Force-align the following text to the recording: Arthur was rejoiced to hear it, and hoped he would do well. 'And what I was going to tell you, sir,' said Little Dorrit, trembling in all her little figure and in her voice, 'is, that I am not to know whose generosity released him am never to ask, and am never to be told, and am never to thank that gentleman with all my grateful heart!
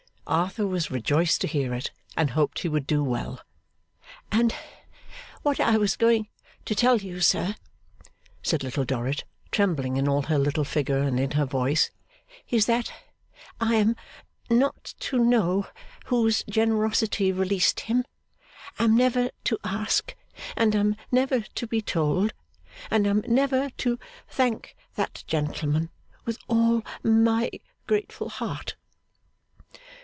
Arthur 0.27 0.65
was 0.65 0.89
rejoiced 0.89 1.41
to 1.41 1.47
hear 1.47 1.73
it, 1.73 1.91
and 2.15 2.29
hoped 2.29 2.59
he 2.59 2.69
would 2.69 2.87
do 2.87 3.03
well. 3.03 3.41
'And 4.31 4.55
what 5.41 5.59
I 5.59 5.75
was 5.75 5.97
going 5.97 6.29
to 6.63 6.73
tell 6.73 6.99
you, 6.99 7.19
sir,' 7.19 7.55
said 8.41 8.63
Little 8.63 8.85
Dorrit, 8.85 9.25
trembling 9.51 9.97
in 9.97 10.07
all 10.07 10.21
her 10.21 10.39
little 10.39 10.63
figure 10.63 10.99
and 10.99 11.19
in 11.19 11.31
her 11.31 11.43
voice, 11.43 11.91
'is, 12.47 12.65
that 12.67 12.93
I 13.59 13.75
am 13.75 13.97
not 14.49 14.93
to 15.01 15.17
know 15.19 15.67
whose 16.05 16.45
generosity 16.49 17.33
released 17.33 17.81
him 17.81 18.05
am 18.79 18.95
never 18.95 19.31
to 19.45 19.57
ask, 19.65 20.15
and 20.55 20.73
am 20.73 20.95
never 21.11 21.41
to 21.41 21.67
be 21.67 21.81
told, 21.81 22.31
and 22.89 23.05
am 23.05 23.21
never 23.27 23.69
to 23.79 23.99
thank 24.29 24.77
that 24.95 25.25
gentleman 25.27 25.89
with 26.23 26.37
all 26.47 26.83
my 27.03 27.49
grateful 27.85 28.29
heart! 28.29 28.77